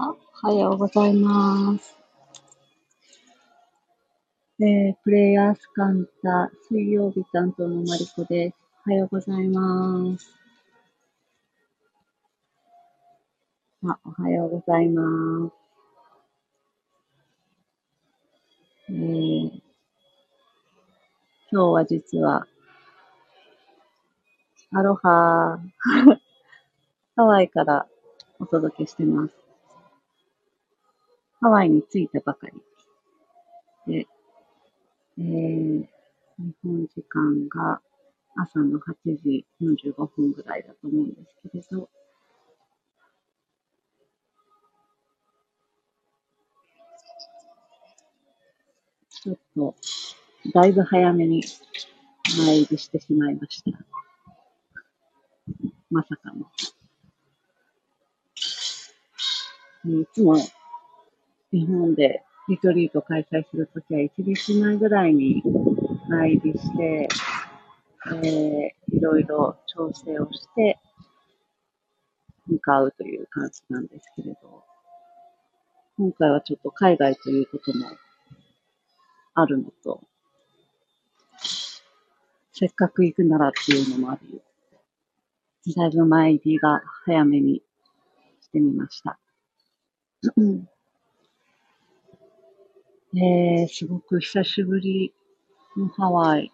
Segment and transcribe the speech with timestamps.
[0.00, 1.96] おはようございます。
[4.60, 8.56] えー、プレイヤースカンタ、水曜日担当のマリコです。
[8.86, 10.36] おはようございます。
[13.88, 15.54] あ、おはようございます。
[18.90, 19.50] えー、
[21.50, 22.46] 今日は実は、
[24.72, 25.58] アロハ
[27.16, 27.88] ハワイから
[28.38, 29.47] お届けしてます。
[31.40, 32.48] ハワイに着いたばか
[33.86, 34.06] りで、
[35.18, 35.86] えー、
[36.38, 37.80] 日本時間が
[38.36, 41.88] 朝の8時45分ぐらいだと思うんですけれど、
[49.10, 49.74] ちょっと、
[50.54, 51.42] だいぶ早めに
[52.36, 53.78] 前入りしてしまいました。
[55.90, 56.46] まさかの。
[60.00, 60.36] いつも
[61.50, 65.42] 日本でリトリート開催するときは1日前ぐらいに
[66.08, 67.08] 前入りして、
[68.06, 70.78] えー、いろいろ調整をして
[72.46, 74.64] 向かうという感じなんですけれど、
[75.96, 77.86] 今回はちょっと海外ということも
[79.34, 80.02] あるのと、
[82.52, 87.62] せっかく行くならっていうのもあり、だいぶ前入りが早めに
[88.40, 89.18] してみました。
[93.14, 95.14] えー、すごく久しぶり
[95.78, 96.52] のハワイ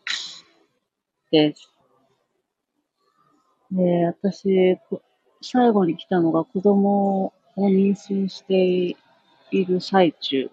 [1.33, 1.69] です。
[3.73, 4.79] で、私、
[5.43, 8.97] 最後に来たのが子供を妊娠して
[9.51, 10.49] いる最中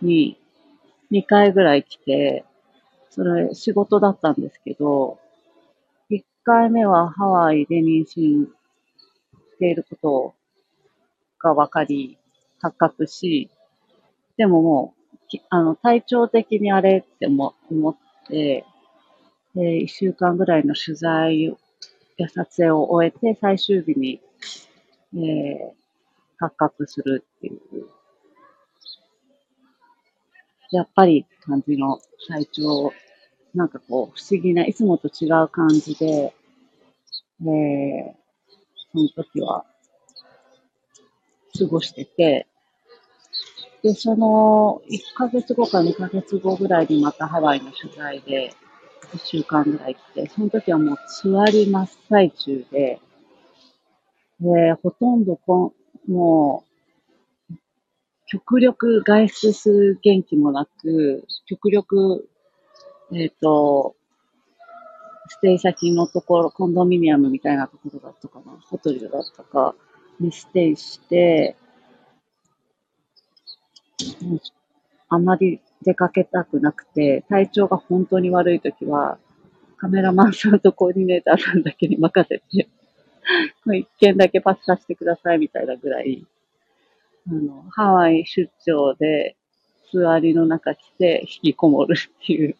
[0.00, 0.40] に
[1.10, 2.46] 2回ぐらい来て、
[3.10, 5.18] それ仕事だったんですけど、
[6.10, 8.48] 1回目はハワイで妊娠し
[9.58, 10.34] ていること
[11.46, 12.16] が分かり、
[12.58, 13.50] 発覚し、
[14.38, 15.01] でももう、
[15.50, 17.54] あの、体調的にあれって思
[17.90, 17.96] っ
[18.28, 18.64] て、
[19.54, 21.56] で、一週間ぐらいの取材
[22.16, 24.20] や撮影を終えて、最終日に、
[25.14, 25.72] えー、
[26.38, 27.60] 発覚するっていう、
[30.70, 32.92] やっぱり感じの体調、
[33.54, 36.34] なんかこう、不思議な、いつもと違う感じで、
[37.42, 38.14] えー、
[38.92, 39.66] その時は、
[41.58, 42.46] 過ごしてて、
[43.82, 48.54] で、その1ヶ月後か2ヶ月後ぐらいにまたハワイの取材で
[49.14, 53.00] 1週間ぐらい来て、その時はもう座り真っ最中で、
[54.40, 55.72] で、ほとんどこ
[56.08, 56.64] も
[57.50, 57.54] う、
[58.26, 62.28] 極力外出する元気もなく、極力、
[63.12, 63.94] えっ、ー、と、
[65.28, 69.74] ステイ先のところ、コンドミニアムみたいなところだったかな、ホテルだったか
[70.18, 71.56] にステイして、
[75.08, 79.18] あまり出かけたくなくて、体調が本当に悪いときは、
[79.76, 82.68] カメラマンさんとコーディネーターさんだけに任せて
[83.66, 86.24] 一件だけパスさせてくださいみたいなぐらい、
[87.28, 89.36] あの、ハワイ出張で
[89.92, 92.56] 座りの中来て引きこもるっていう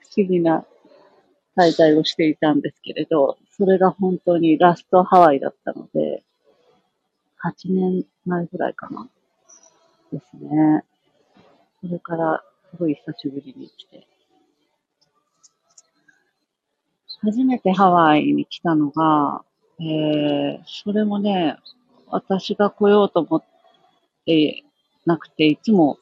[0.00, 0.64] 不思議な
[1.56, 6.22] 滞在をしていたんですけれど、それが本当にラストハワイだったので、
[7.44, 9.08] 8年前ぐらいかな。
[10.12, 10.84] ですね。
[11.80, 14.06] それから、すごい久しぶりに来て。
[17.22, 19.42] 初めてハワイに来たのが、
[19.80, 21.56] えー、それもね、
[22.08, 23.44] 私が来ようと思っ
[24.26, 24.64] て
[25.06, 25.98] なくて、いつも、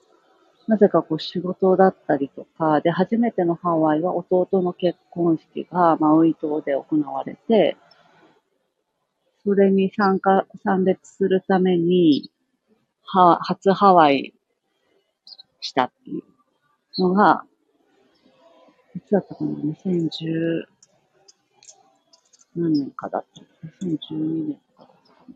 [0.67, 7.77] なぜかこう仕事だったりとか、で、初めてのハワイは弟の結婚式がマウイ島で行われて、
[9.45, 12.31] それに参加、参列するために、
[13.13, 14.35] は、初ハワイ
[15.61, 17.45] したっていうのが、
[18.95, 20.65] いつだったかな ?2010
[22.57, 23.67] 何年かだった。
[23.87, 25.35] 2012年かだったかな。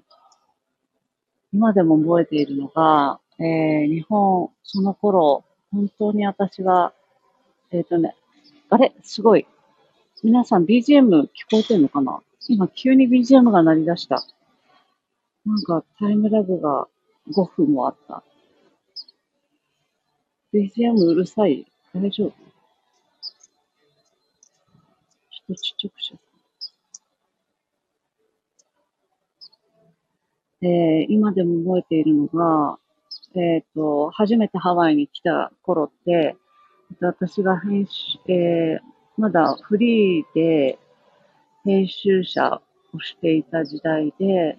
[1.52, 6.92] 今でも覚えているのが、えー、日本、その頃、本当に私は、
[7.72, 8.14] えっ、ー、とね、
[8.70, 8.92] あれ？
[9.02, 9.46] すごい。
[10.22, 12.20] 皆さん BGM 聞こえてるのかな？
[12.48, 14.24] 今急に BGM が鳴り出した。
[15.44, 16.86] なんかタイムラグが
[17.30, 18.22] 5分もあった。
[20.52, 22.34] BGM うるさい大丈夫ちょ
[25.42, 26.18] っとちっちゃくしよ
[30.62, 30.66] う。
[30.66, 32.78] え、今でも覚えているのが、
[33.34, 36.36] えっ、ー、と、初めてハワイに来た頃って、
[37.00, 38.80] 私が編集、えー、
[39.18, 40.78] まだフリーで
[41.64, 42.62] 編集者
[42.94, 44.58] をしていた時代で、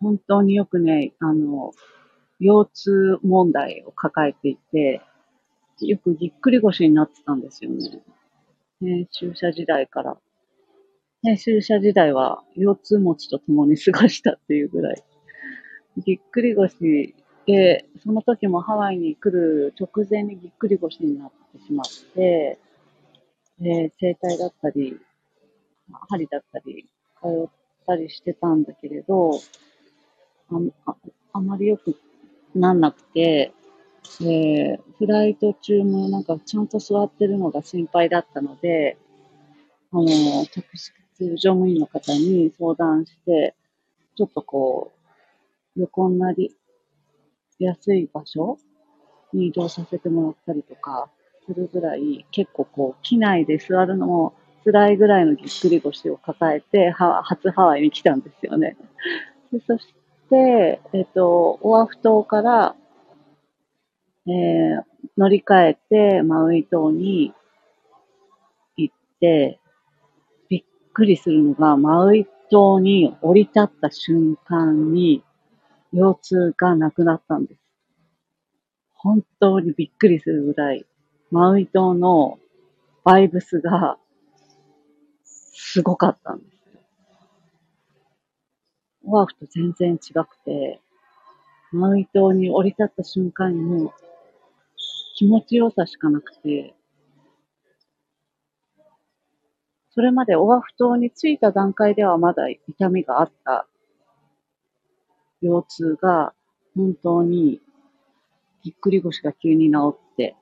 [0.00, 1.72] 本当によくね、あの、
[2.40, 5.00] 腰痛問題を抱えていて、
[5.80, 7.78] よくぎっくり腰になってたんですよね。
[8.80, 10.16] 編集者時代から。
[11.22, 15.02] 編集者時代は腰痛持ちと共に過ごしたっていうぐらい。
[16.04, 17.14] ぎっくり腰
[17.46, 22.58] で、その時もハワイに来る直前にぎっくり腰になってしまって、
[23.58, 25.00] で整体だったり、
[26.08, 26.86] 針だったり、
[27.22, 27.50] 通っ
[27.86, 29.30] たりしてたんだけれど、
[30.50, 30.56] あ
[30.86, 30.96] あ
[31.32, 31.96] あまりよく
[32.54, 33.52] なんなくて、
[34.20, 38.96] えー、フライト中もなんかちゃんと座ってるのが心配だったので、
[39.92, 40.92] あの、客室
[41.36, 43.54] 乗務員の方に相談して、
[44.16, 44.92] ちょっとこ
[45.76, 46.54] う、横になり
[47.58, 48.58] やすい場所
[49.32, 51.10] に移動させてもらったりとか
[51.46, 54.34] するぐらい、結構こう、機内で座るのも
[54.64, 58.76] 辛いぐらいのぎっくり腰を抱えて、初ハワイに来たんですよね。
[59.52, 59.94] でそし、
[60.34, 62.74] えっ、と、オアフ島から、
[64.26, 64.82] えー、
[65.16, 67.32] 乗り換えて、マウイ島に
[68.76, 69.60] 行って、
[70.48, 75.22] びっくりするのが、マウイ島に降り立った瞬間に、
[75.92, 77.60] 腰痛がなくなったんです。
[78.94, 80.84] 本当にびっくりするぐらい、
[81.30, 82.40] マウイ島の
[83.04, 83.96] バイブスが
[85.22, 86.55] すごかったんです
[89.06, 90.80] オアフと全然違くて、
[91.72, 93.92] マウイ島に降り立った瞬間にもう
[95.16, 96.74] 気持ちよさしかなくて、
[99.90, 103.66] それまでオアフ島に着いた段階ではまだ痛みがあった
[105.40, 106.34] 腰痛が
[106.74, 107.60] 本当に
[108.62, 110.36] ぎっくり腰が急に治って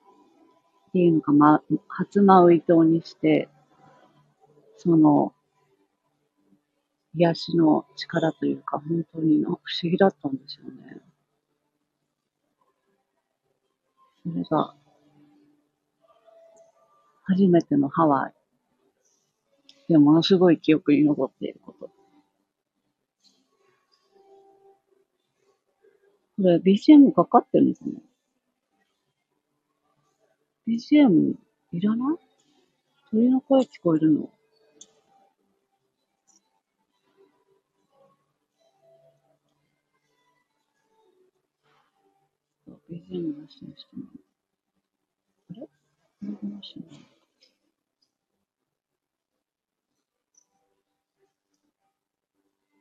[0.89, 3.47] っていうのが、ま、初マウイ島にして、
[4.77, 5.33] その
[7.17, 11.01] 癒しの力というか本当に不思議だったんですよね。
[14.23, 14.75] それが、
[17.23, 18.33] 初めてのハワイ
[19.87, 21.87] でものすごい記憶に残っていること。
[26.37, 27.91] これ BGM かかってるのかな
[30.67, 31.35] ?BGM
[31.71, 32.17] いらない？
[33.11, 34.34] 鳥の声聞こえるの？
[42.95, 44.05] BGM なしにしても
[45.51, 45.67] あれこ
[46.21, 46.97] れなしな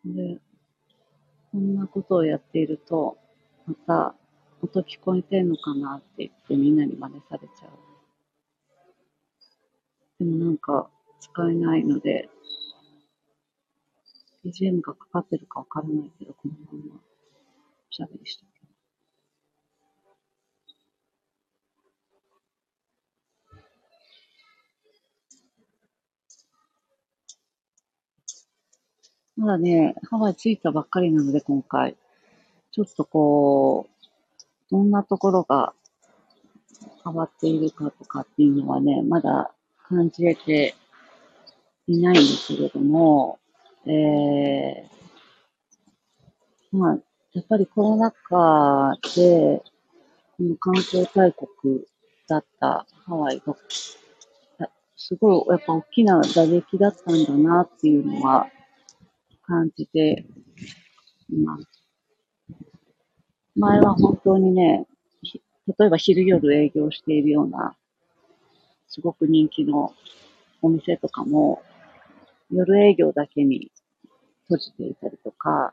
[0.04, 0.38] で、
[1.50, 3.16] こんなことをやっていると、
[3.66, 4.14] また、
[4.62, 7.70] 音聞こえてんのかなって言ってみんなに真似されちゃう。
[10.20, 12.28] でもなんか、使えないので、
[14.44, 18.53] BGM がかかってるかわからないけど、このままおしゃべりして
[29.36, 31.96] まだね、ハワイ着いたばっかりなので、今回。
[32.70, 33.94] ちょっとこう、
[34.70, 35.74] どんなところが
[37.04, 39.52] 変わっているかとかっていうのはね、まだ
[39.88, 40.74] 感じれて
[41.86, 43.38] いないんですけれども、
[43.86, 44.84] えー、
[46.76, 46.98] まあ、
[47.32, 49.62] やっぱりコロナ禍で、
[50.36, 51.84] この観光大国
[52.28, 53.56] だったハワイが、
[54.96, 58.48] すごいやっぱ大きな打撃だったんだなっていうのは、
[59.46, 60.24] 感じて
[61.30, 61.66] います。
[63.56, 64.86] 前は本当にね、
[65.78, 67.76] 例えば昼夜営業しているような、
[68.88, 69.94] すごく人気の
[70.60, 71.62] お店とかも、
[72.50, 73.70] 夜営業だけに
[74.44, 75.72] 閉じていたりとか、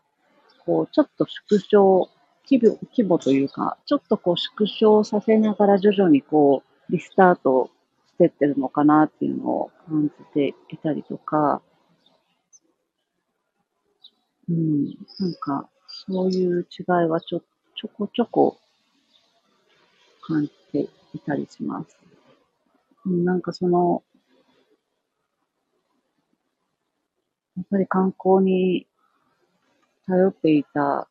[0.65, 2.09] こう、ちょっと縮小、
[2.49, 7.69] 規模規模というか、ちょっとこう縮小させながら徐々にこう、リスタート
[8.07, 11.61] してってるのかなっていうのを感じていたりとか、
[14.51, 14.86] うん、
[15.20, 17.41] なんか、そういう違いはちょ、
[17.75, 18.58] ちょこちょこ
[20.22, 21.98] 感じていたりします。
[23.05, 24.03] うん、なんかその、
[27.55, 28.88] やっぱり観光に
[30.05, 31.08] 頼っていた、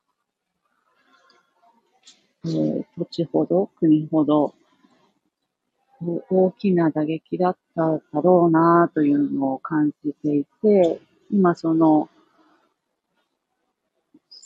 [2.44, 4.54] えー、土地ほど、国ほど、
[6.30, 12.08] 大きな打撃だっただろうなというのを感じていて、今その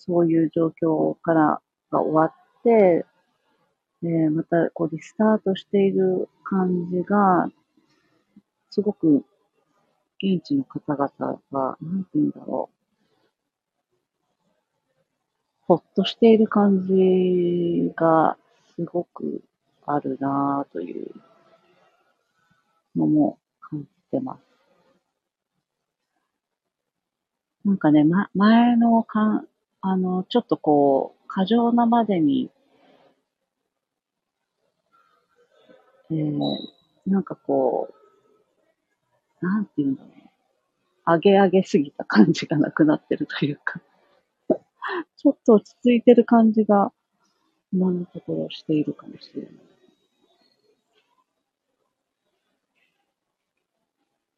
[0.07, 3.07] そういう状況からが終わって、
[4.05, 7.49] えまたこうリスタートしている感じが、
[8.71, 9.25] すごく
[10.23, 12.75] 現地の方々が、なんて言うんだろう
[15.63, 18.37] ほっとしている感じが
[18.77, 19.43] すごく
[19.87, 21.11] あるなぁという
[22.97, 24.45] のも感じてます。
[27.65, 29.49] なんかね、ま、前のかん、
[29.87, 32.51] あの、ちょっとこう、過剰なまでに、
[36.11, 36.41] えー、
[37.07, 37.91] なんかこ
[39.43, 40.13] う、なんていうんだろう。
[41.07, 43.79] 上げ上げすぎた感じがなくなってるというか
[45.19, 46.91] ちょっと落ち着いてる感じが、
[47.71, 49.53] 今のところしているかもしれない。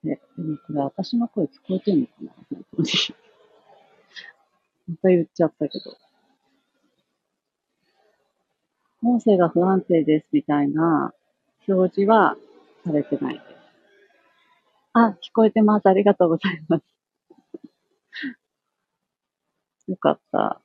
[0.03, 2.33] ね、でもこれ私の声聞こえてんのかな？
[2.51, 2.89] 本当に。
[4.89, 5.97] また言っちゃったけど。
[9.03, 11.13] 音声が不安定ですみたいな
[11.69, 12.37] 表示は
[12.85, 13.45] されてないです。
[14.95, 15.87] あ、聞こえてます。
[15.87, 16.85] ありがとうございます。
[19.89, 20.63] よかった。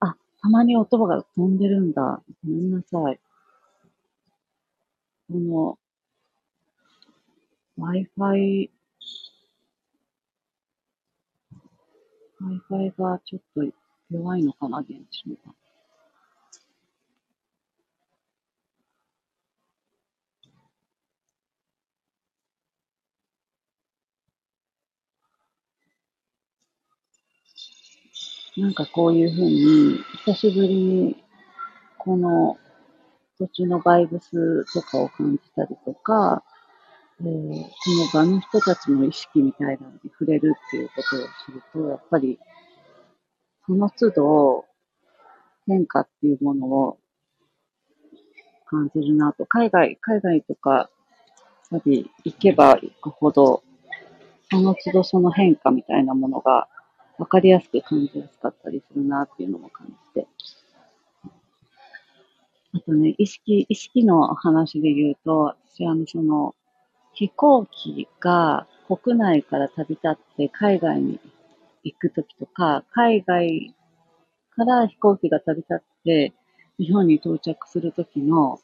[0.00, 2.22] あ、たまに音が飛んでるんだ。
[2.44, 3.20] ごめんなさい。
[5.28, 5.78] この
[7.78, 8.70] Wi-Fi、
[12.40, 13.62] Wi-Fi がちょっと
[14.10, 15.36] 弱いのかな、現地の。
[28.56, 31.16] なんかこういうふうに、久しぶりに、
[31.96, 32.58] この
[33.38, 36.42] 途中のバイブスとかを感じたりとか、
[37.20, 42.38] えー、その場の人たちの意識みたいなのに触れるっていうことをすると、やっぱり、
[43.66, 44.64] その都度
[45.66, 46.98] 変化っていうものを
[48.66, 49.46] 感じるなと。
[49.46, 50.90] 海外、海外とか、
[51.70, 53.62] やっぱり行けば行くほど、
[54.50, 56.68] その都度その変化みたいなものが
[57.18, 60.28] 分かりやすく感じやすかったりするなっていうのも感じて。
[62.74, 66.54] あとね、意識、意識の話で言うと、私あの、その、
[67.18, 71.18] 飛行機が国内から旅立って海外に
[71.82, 73.74] 行くときとか、海外
[74.54, 76.32] から飛行機が旅立って
[76.78, 78.60] 日本に到着するときの、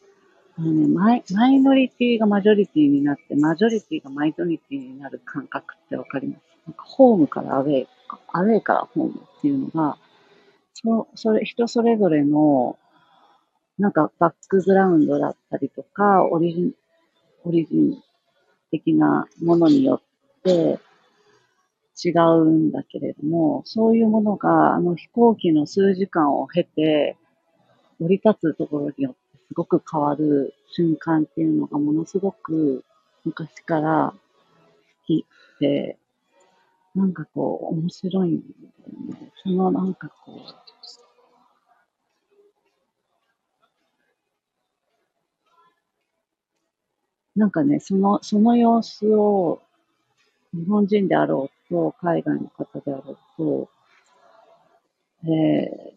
[0.56, 6.42] あのねマイ、マイノリティがマジョリティになって、マジョリティがマイノリティになる感覚ってわかります？
[6.68, 7.88] なんかホームからアウェイ、
[8.28, 9.98] アウェイからホームっていうのが、
[10.74, 12.78] そそれ、人それぞれの
[13.78, 16.72] なんかバックグラウンドだったりとか、オリジン、
[17.42, 18.00] オリジン
[18.78, 20.00] 的なものによ
[20.40, 20.80] って
[22.04, 27.16] 違うんだけれども、そういうものが、あの飛行機の数時間を経て、
[28.00, 32.84] 降り立つところによってすごく変わる瞬間っていうのがものすごく
[33.24, 35.24] 昔から好き
[35.60, 35.96] で、
[36.96, 39.32] なんかこう面白いんだよね。
[39.44, 40.38] そのなんかこう、
[47.36, 49.60] なんかね、その、その様子を、
[50.52, 53.68] 日本人であろうと、海外の方であろうと、
[55.24, 55.94] えー、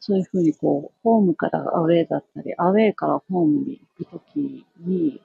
[0.00, 5.20] そういうふうにこう、ホームからアウェイだったり、アウェイからホームに行くときに、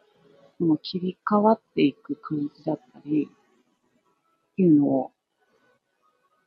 [0.58, 5.12] その切り替わっていく感じだったり、っていうのを、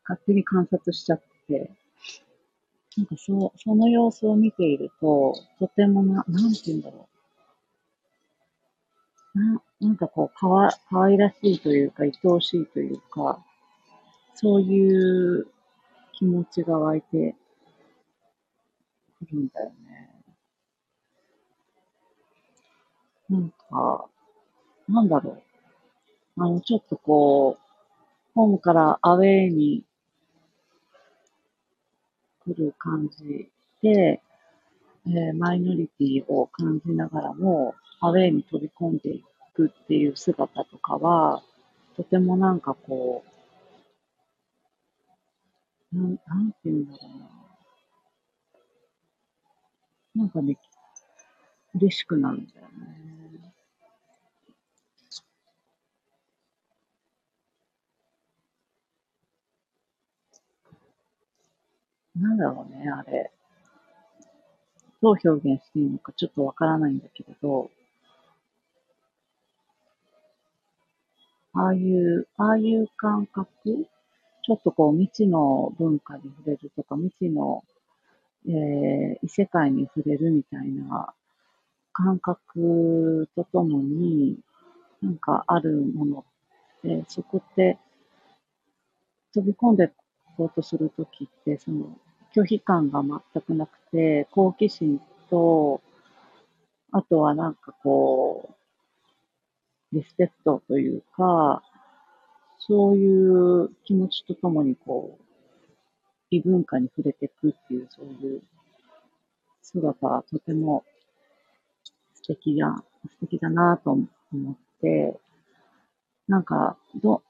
[0.07, 1.71] 勝手に観察しちゃって、
[2.97, 7.14] なんかそう、その様子を見ていると、とてもな、なんて言うんだろう。
[9.35, 13.45] ななんかこう、かわ、可愛らしいというか、愛おしいというか、
[14.35, 15.47] そういう
[16.13, 17.35] 気持ちが湧いて
[19.19, 20.11] くるんだよね。
[23.29, 24.07] なんか、
[24.89, 26.43] なんだろう。
[26.43, 27.65] あの、ちょっとこう、
[28.35, 29.85] ホームからアウェイに
[32.45, 33.51] 来る感じ
[33.83, 34.21] で、
[35.07, 37.75] えー、マイノリティを感じながらも、
[38.05, 41.43] アウェイに飛び込んでいくっていう姿とかは、
[41.97, 43.25] とてもなんかこ
[45.91, 47.09] う、なん、なんていうんだろ
[50.17, 50.25] うな。
[50.25, 50.59] なんかね、
[51.77, 53.55] 嬉しくなるんだよね。
[62.17, 63.31] なんだろうね、あれ。
[65.01, 67.71] どう表現していいのかちょっとわからないんだけれど、
[71.55, 73.87] ああいう、ああいう感覚
[74.43, 77.65] ちょっとこう未知の文化に触れるとか、未知の、
[78.47, 81.15] えー、異世界に触れるみたいな
[81.93, 84.39] 感覚とともに、
[85.01, 86.25] なんかあるもの
[86.79, 87.79] って、そこって
[89.33, 89.89] 飛び込んでい
[90.37, 91.97] こうとするときって、その、
[92.35, 95.81] 拒否感が全くなくて、好奇心と、
[96.93, 98.64] あとはなんかこう、
[99.95, 101.63] リスペクトというか、
[102.59, 103.25] そうい
[103.65, 105.25] う気持ちとともにこう、
[106.31, 108.43] 異文化に触れていくっていう、そういう
[109.63, 110.85] 姿はとても
[112.15, 114.05] 素敵だ、素敵だなと思
[114.53, 115.17] って、
[116.27, 117.23] なんか、ど、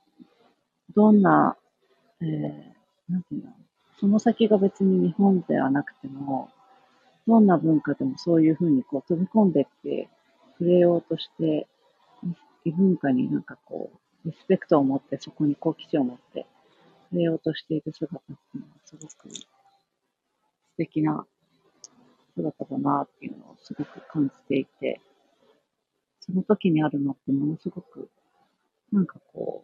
[0.95, 1.57] どんな、
[2.21, 3.53] えー、なんていうの、
[4.01, 6.49] その先が別に日本ではなくても、
[7.27, 10.09] どんな文化でもそういうふうにこう飛び込んでって
[10.59, 11.67] 触れようとして、
[12.65, 13.91] 異文化になんかこ
[14.25, 16.47] う、リスペクトを持ってそこに好奇心を持って
[17.11, 19.47] 触れようとしている姿っていうのはすごく素
[20.79, 21.27] 敵な
[22.35, 25.01] 姿だなっていうのをすごく感じていて、
[26.21, 28.09] その時にあるのってものすごく、
[28.91, 29.63] なんかこ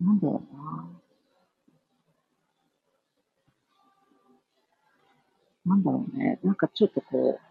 [0.00, 0.88] う、なんだろうな。
[5.64, 6.38] なんだろうね。
[6.44, 7.45] なんかちょっとこう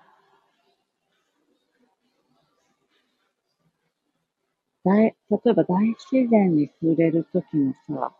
[4.86, 5.16] 大、例
[5.46, 8.14] えば大自然に触れるときのさ、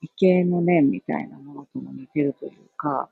[0.00, 3.10] 畏敬の念みたいなものとも似てるというか、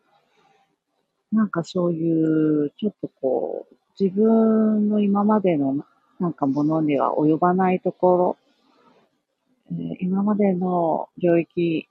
[1.31, 5.85] なんかそういう、ちょっとこう、自分の今までの
[6.19, 8.37] なんかものには及ばないところ、
[9.71, 11.89] えー、今までの領域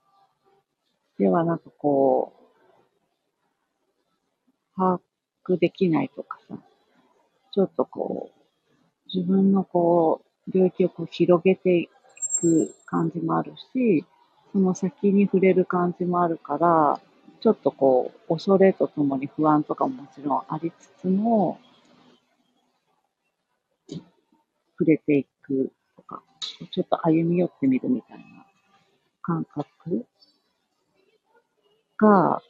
[1.19, 2.43] ではなんかこう、
[4.75, 4.99] 把
[5.47, 6.57] 握できないとかさ、
[7.53, 8.42] ちょっとこう、
[9.13, 11.89] 自分のこう、領域をこう広げてい
[12.41, 14.03] く感じもあるし、
[14.51, 16.99] その先に触れる感じもあるから、
[17.39, 21.59] ちょっとこう、恐れとともに不安とかももちろんありつつも、
[24.79, 26.23] 触れていくとか、
[26.71, 28.23] ちょっと歩み寄ってみるみたいな
[29.21, 30.07] 感覚
[31.97, 32.41] が、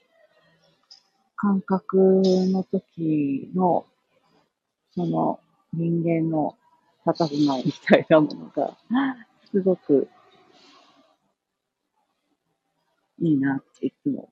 [1.35, 3.85] 感覚の時の、
[4.95, 5.39] その
[5.73, 6.55] 人間の
[7.05, 8.77] 佇まいみたいなものが、
[9.51, 10.07] すごく
[13.19, 14.29] いいなっていつも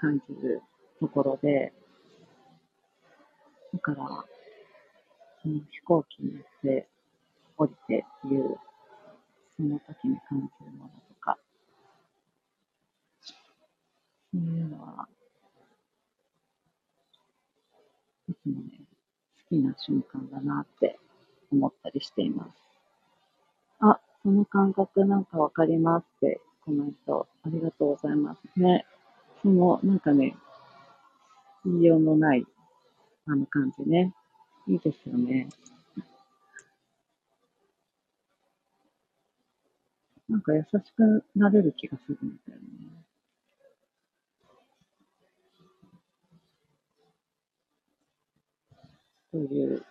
[0.00, 0.62] 感じる
[0.98, 1.72] ところで、
[3.72, 4.24] だから、
[5.42, 6.88] その飛行機に乗って
[7.56, 8.56] 降りてっていう、
[9.56, 11.38] その時に感じるものとか、
[14.32, 15.08] そういうのは、
[18.28, 18.89] いつもね、
[19.50, 20.98] きな瞬間だなって
[21.52, 22.50] 思ったりしています。
[23.80, 28.60] あ、その感覚なんかわかりますってコメントありがとうございます。
[28.60, 28.86] ね。
[29.42, 30.36] その、なんかね、
[31.64, 32.46] 言いようのない
[33.26, 34.14] あの感じね。
[34.68, 35.48] いいですよね。
[40.28, 42.79] なんか優しくなれる気がするんだよね。
[49.30, 49.84] という、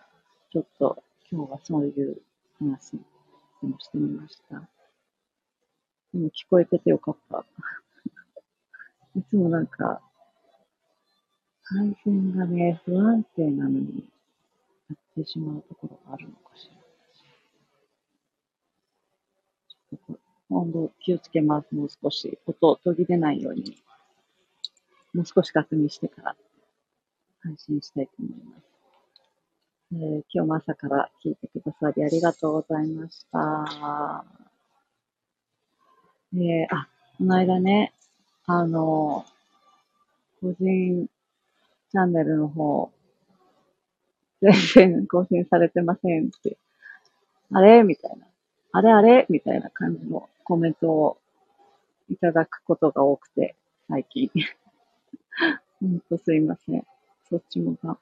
[0.52, 2.20] ちょっと今日はそういう
[2.58, 4.60] 話でもしてみました。
[6.12, 7.44] でも聞こえててよかった。
[9.16, 10.02] いつもなんか、
[11.62, 14.04] 配線がね、不安定なのに、
[14.88, 16.80] やってしまうところがあるのかしら。
[19.90, 21.74] ちょっと今度気をつけます。
[21.74, 22.38] もう少し。
[22.46, 23.76] 音途切れないように。
[25.14, 26.36] もう少し確認してから
[27.42, 28.69] 配信したいと思います。
[29.92, 34.24] えー、今日も朝から聞いてくださりありがとうございました。
[36.32, 36.86] えー、あ、
[37.18, 37.92] この間ね、
[38.46, 39.24] あの、
[40.40, 41.08] 個人
[41.90, 42.92] チャンネルの方、
[44.40, 46.56] 全然更新されてませんって、
[47.52, 47.82] あれ？
[47.82, 48.26] みたいな。
[48.70, 48.92] あれ？
[48.92, 51.18] あれみたいな感じのコメントを
[52.08, 53.56] いただくことが多くて、
[53.88, 54.30] 最近。
[55.80, 56.86] ほんとすいません。
[57.28, 57.98] そっちもが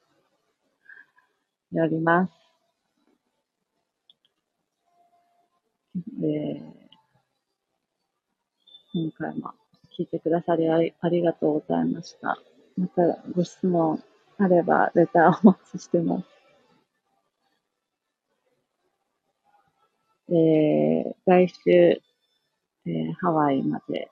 [1.73, 2.33] やります。
[6.23, 6.63] えー、
[8.95, 9.53] 今回も
[9.99, 12.39] 聞いてくださりありがとうございました。
[12.77, 13.03] また
[13.35, 14.03] ご質問
[14.39, 16.27] あれば、レターお待ちしてます。
[20.31, 24.11] えー、来週、えー、ハワイまで、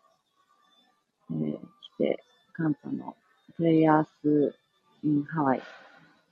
[1.30, 1.58] えー、来
[1.98, 3.16] て、カンパの
[3.56, 4.54] プレイヤース
[5.02, 5.62] インハワイ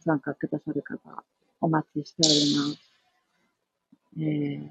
[0.05, 1.25] 参加くださる方、
[1.61, 2.95] お待ちしております。
[4.21, 4.71] え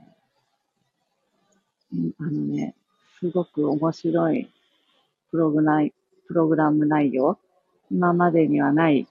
[1.94, 2.76] ー、あのね、
[3.20, 4.50] すごく面白い
[5.32, 5.80] プログラ
[6.28, 7.38] プログラム内容、
[7.92, 9.08] 今までにはない、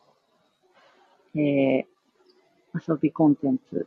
[1.34, 1.84] えー、
[2.74, 3.86] 遊びコンテンツ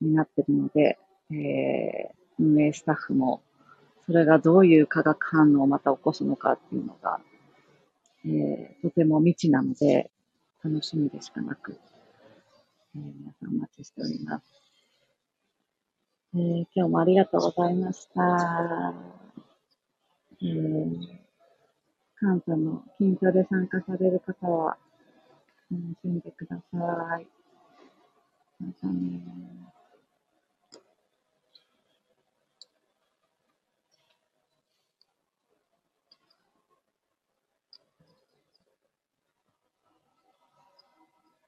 [0.00, 0.98] になってるので、
[1.30, 3.42] えー、運営スタッフも
[4.10, 7.20] それがどういう化学反応をまた起こすのかっていうのが、
[8.26, 10.10] えー、とても未知なので、
[10.62, 11.78] 楽しみでしかなく、
[12.94, 14.44] えー、皆さんお待ちしております。
[16.34, 18.94] えー、今日もありがとうございました。
[20.42, 21.20] えー、
[22.16, 24.76] 関東の近所で参加される方は、
[25.70, 27.26] 楽しんでください。
[28.60, 29.79] またね